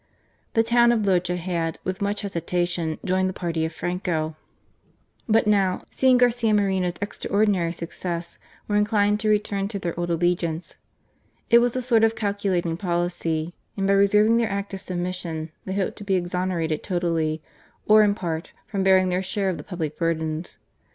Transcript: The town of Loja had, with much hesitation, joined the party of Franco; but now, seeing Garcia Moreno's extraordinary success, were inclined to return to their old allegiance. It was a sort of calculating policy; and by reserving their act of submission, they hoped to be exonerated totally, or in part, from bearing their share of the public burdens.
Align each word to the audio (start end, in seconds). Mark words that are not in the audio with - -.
The 0.53 0.63
town 0.63 0.91
of 0.91 1.01
Loja 1.03 1.37
had, 1.37 1.77
with 1.83 2.01
much 2.01 2.21
hesitation, 2.21 2.97
joined 3.05 3.29
the 3.29 3.33
party 3.33 3.65
of 3.65 3.71
Franco; 3.71 4.35
but 5.29 5.45
now, 5.45 5.83
seeing 5.91 6.17
Garcia 6.17 6.55
Moreno's 6.55 6.95
extraordinary 7.03 7.71
success, 7.71 8.39
were 8.67 8.77
inclined 8.77 9.19
to 9.19 9.29
return 9.29 9.67
to 9.67 9.77
their 9.77 9.93
old 9.99 10.09
allegiance. 10.09 10.77
It 11.51 11.59
was 11.59 11.75
a 11.75 11.83
sort 11.83 12.03
of 12.03 12.15
calculating 12.15 12.77
policy; 12.77 13.53
and 13.77 13.85
by 13.85 13.93
reserving 13.93 14.37
their 14.37 14.49
act 14.49 14.73
of 14.73 14.81
submission, 14.81 15.51
they 15.65 15.73
hoped 15.73 15.97
to 15.99 16.03
be 16.03 16.15
exonerated 16.15 16.81
totally, 16.81 17.43
or 17.85 18.01
in 18.01 18.15
part, 18.15 18.53
from 18.65 18.81
bearing 18.81 19.09
their 19.09 19.21
share 19.21 19.49
of 19.51 19.57
the 19.59 19.63
public 19.63 19.99
burdens. 19.99 20.57